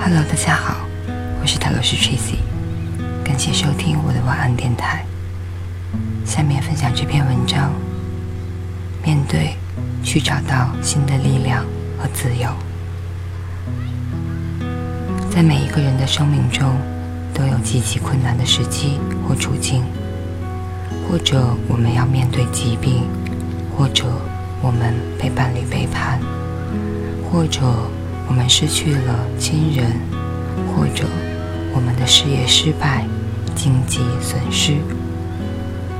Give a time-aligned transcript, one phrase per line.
[0.00, 0.86] Hello，大家好，
[1.40, 2.38] 我是塔罗斯 Tracy，
[3.22, 5.04] 感谢收听我的晚安电台。
[6.24, 7.70] 下面分享这篇文章：
[9.04, 9.56] 面对，
[10.02, 11.62] 去找到新的力量
[11.98, 12.48] 和自由。
[15.38, 16.68] 在每一个人的生命中，
[17.32, 19.84] 都有极其困难的时机或处境，
[21.06, 23.04] 或者我们要面对疾病，
[23.70, 24.04] 或者
[24.60, 26.18] 我们被伴侣背叛，
[27.30, 27.60] 或者。
[28.26, 29.92] 我们失去了亲人，
[30.74, 31.06] 或者
[31.72, 33.06] 我们的事业失败、
[33.54, 34.74] 经济损失。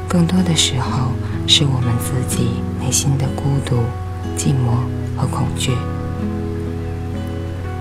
[0.08, 1.12] 更多的时候，
[1.46, 3.76] 是我们自己内心的孤独、
[4.36, 4.84] 寂寞
[5.16, 5.70] 和恐惧。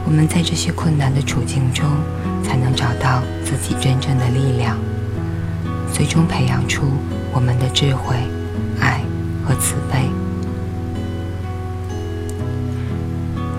[0.07, 1.85] 我们在这些困难的处境中，
[2.41, 4.77] 才能找到自己真正的力量，
[5.93, 6.85] 最终培养出
[7.33, 8.15] 我们的智慧、
[8.79, 9.01] 爱
[9.45, 10.09] 和慈悲。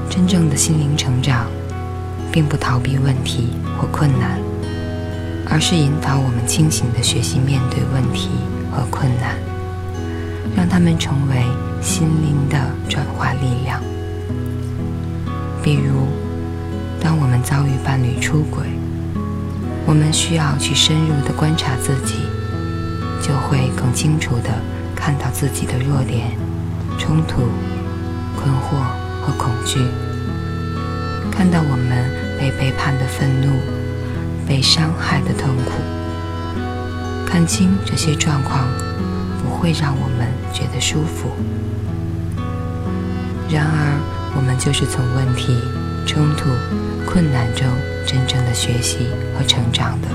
[0.08, 1.46] 真正的心灵成长，
[2.32, 4.40] 并不逃避问题或困难，
[5.50, 8.30] 而是引导我们清醒地学习面对问题
[8.72, 9.36] 和困难，
[10.56, 11.44] 让他们成为
[11.82, 13.82] 心灵的转化力量。
[15.62, 16.06] 比如，
[17.00, 18.64] 当我们遭遇伴侣出轨，
[19.86, 22.14] 我们需要去深入地观察自己，
[23.22, 24.50] 就会更清楚地
[24.94, 26.32] 看到自己的弱点、
[26.98, 27.48] 冲突、
[28.36, 28.76] 困惑
[29.22, 29.78] 和恐惧。
[31.30, 33.60] 看到我们被背叛的愤怒，
[34.46, 35.72] 被伤害的痛苦，
[37.24, 38.66] 看清这些状况，
[39.42, 41.30] 不会让我们觉得舒服。
[43.48, 44.00] 然而，
[44.36, 45.56] 我们就是从问题、
[46.04, 46.50] 冲突、
[48.58, 49.06] 学习
[49.38, 50.08] 和成长的。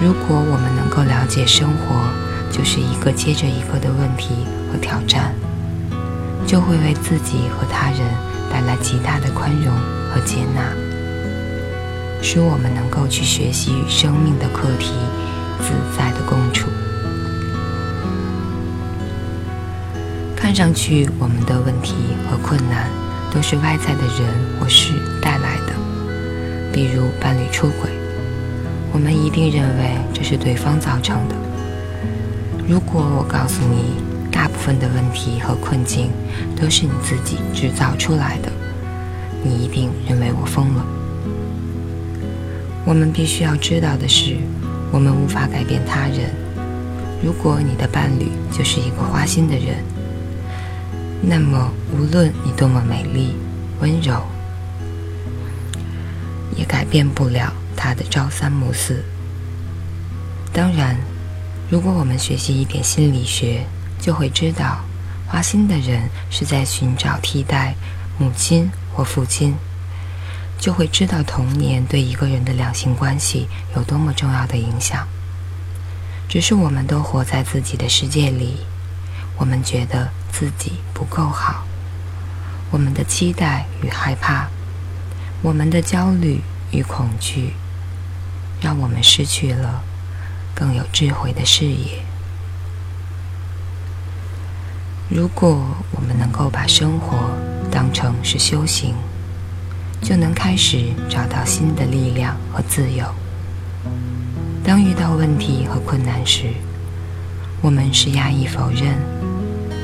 [0.00, 2.08] 如果我们能够了解生活
[2.50, 5.34] 就是一个接着一个的问题和挑战，
[6.46, 8.00] 就会为自己和他人。
[8.54, 9.74] 带来极大的宽容
[10.08, 10.62] 和接纳，
[12.22, 14.92] 使我们能够去学习与生命的课题
[15.58, 16.68] 自在的共处。
[20.36, 21.94] 看上去，我们的问题
[22.30, 22.88] 和困难
[23.32, 25.63] 都是外在的人或事带来的，
[26.74, 27.88] 比如伴侣出轨，
[28.92, 31.36] 我们一定认为这是对方造成的。
[32.66, 33.94] 如果我告诉你，
[34.28, 36.10] 大部分的问题和困境
[36.60, 38.50] 都是你自己制造出来的，
[39.44, 40.84] 你一定认为我疯了。
[42.84, 44.36] 我们必须要知道的是，
[44.90, 46.28] 我们无法改变他人。
[47.22, 49.76] 如果你的伴侣就是一个花心的人，
[51.22, 53.36] 那么无论你多么美丽、
[53.80, 54.20] 温柔，
[56.56, 59.04] 也改变不了他的朝三暮四。
[60.52, 60.96] 当然，
[61.68, 63.66] 如果我们学习一点心理学，
[64.00, 64.84] 就会知道，
[65.26, 67.74] 花心的人是在寻找替代
[68.18, 69.56] 母亲或父亲，
[70.58, 75.06] 就会知道童年对一个人的两性关系有多么重要的影响。
[76.28, 78.58] 只是我们都活在自己的世界里，
[79.36, 81.64] 我们觉得自己不够好，
[82.70, 84.48] 我们的期待与害怕，
[85.44, 86.40] 我们的焦虑
[86.70, 87.52] 与恐惧，
[88.62, 89.82] 让我们失去了
[90.54, 92.02] 更有智慧的视野。
[95.10, 97.28] 如果我们能够把生活
[97.70, 98.94] 当成是修行，
[100.00, 103.04] 就能开始找到新的力量和自由。
[104.64, 106.54] 当遇到问题和困难时，
[107.60, 108.96] 我们是压抑否认，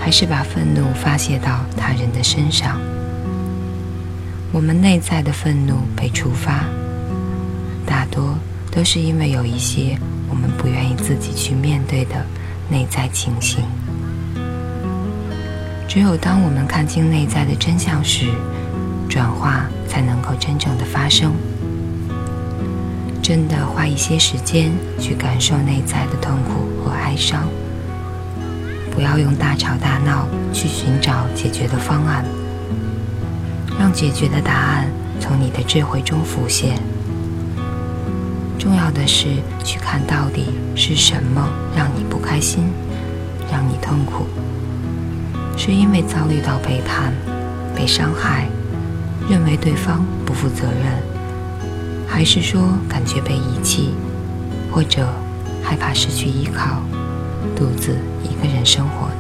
[0.01, 2.81] 还是把愤怒发泄到他人的身上？
[4.53, 6.65] 我们内在的愤怒被触发，
[7.87, 8.37] 大多
[8.73, 9.97] 都是因为有一些
[10.29, 12.17] 我们不愿意自己去面对的
[12.69, 13.63] 内在情形。
[15.87, 18.27] 只有当我们看清内在的真相时，
[19.09, 21.33] 转化才能够真正的发生。
[23.23, 27.49] 真的花一些时间去感受内在的痛苦和哀伤，
[28.91, 32.25] 不要用大吵大闹去寻找解决的方案，
[33.81, 34.87] 让解决的答案
[35.19, 36.79] 从你的智慧中浮现。
[38.59, 39.29] 重要的是
[39.65, 42.71] 去看到底是什么让你不开心，
[43.51, 44.27] 让你痛苦。
[45.57, 47.15] 是因为遭遇到背叛、
[47.75, 48.47] 被伤害，
[49.31, 51.03] 认为对方不负责任，
[52.07, 53.95] 还是说感觉被遗弃，
[54.71, 55.09] 或者
[55.63, 56.83] 害怕失去依靠，
[57.57, 59.15] 独自一个人生活呢？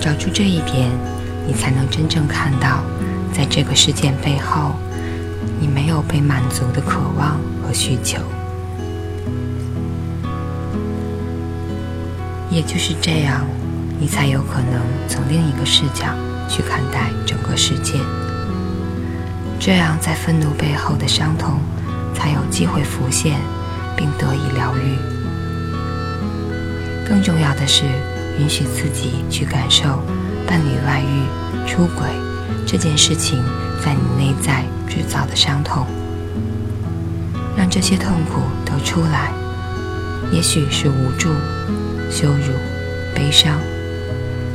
[0.00, 0.90] 找出这一点，
[1.46, 2.82] 你才能真正看到，
[3.32, 4.74] 在这个事件背后
[5.60, 8.18] 你没有被满足的渴望和需求。
[12.50, 13.46] 也就是这样，
[13.98, 16.04] 你才有可能从另一个视角
[16.48, 17.98] 去看待整个世界。
[19.58, 21.60] 这样，在愤怒背后的伤痛
[22.14, 23.38] 才有机会浮现，
[23.96, 24.98] 并得以疗愈。
[27.08, 27.84] 更重要的是，
[28.38, 30.02] 允许自己去感受
[30.52, 32.06] 伴侣外遇、出轨
[32.66, 33.42] 这件事情
[33.82, 35.86] 在你内在制造的伤痛，
[37.56, 39.32] 让这些痛苦都出来。
[40.30, 41.30] 也许是无助。
[42.10, 42.52] 羞辱、
[43.14, 43.58] 悲伤，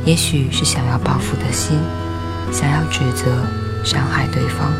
[0.04, 1.76] 也许是想要报复的心，
[2.52, 3.44] 想要指责、
[3.84, 4.70] 伤害对方，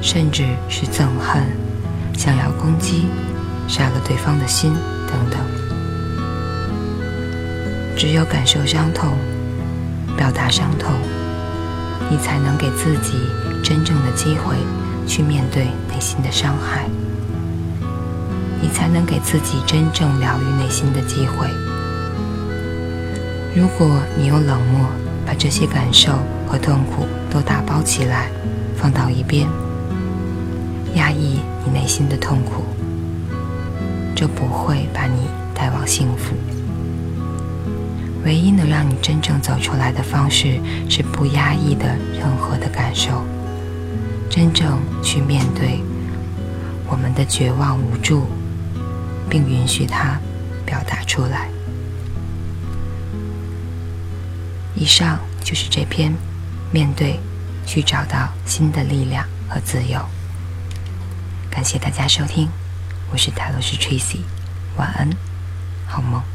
[0.00, 1.44] 甚至是憎恨，
[2.18, 3.06] 想要攻击、
[3.68, 4.74] 杀了对方的心
[5.06, 5.38] 等等。
[7.96, 9.16] 只有感受伤痛，
[10.16, 10.92] 表达伤痛，
[12.10, 13.18] 你才能给自己
[13.62, 14.56] 真正的机会
[15.06, 16.84] 去面对内心的伤害。
[18.60, 21.48] 你才能给自己真正疗愈内心的机会。
[23.54, 24.86] 如果你用冷漠
[25.26, 26.12] 把这些感受
[26.46, 28.30] 和痛苦都打包起来，
[28.76, 29.48] 放到一边，
[30.94, 32.62] 压抑你内心的痛苦，
[34.14, 36.34] 这不会把你带往幸福。
[38.24, 43.24] 唯一能让你真正走出来的方式，是不压抑的任何的感受，
[44.30, 45.80] 真正去面对
[46.88, 48.26] 我们的绝望无助。
[49.32, 50.20] 并允许它
[50.66, 51.48] 表达出来。
[54.74, 56.12] 以上就是这篇
[56.70, 57.18] 面对，
[57.64, 59.98] 去找到新的力量和自由。
[61.50, 62.50] 感谢大家收听，
[63.10, 64.20] 我是泰罗斯 Tracy，
[64.76, 65.08] 晚安，
[65.86, 66.31] 好梦。